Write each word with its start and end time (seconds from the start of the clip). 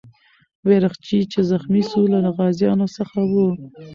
بیرغچی 0.65 1.19
چې 1.31 1.39
زخمي 1.51 1.83
سو، 1.89 2.01
له 2.11 2.29
غازیانو 2.37 2.87
څخه 2.97 3.19
و. 3.31 3.33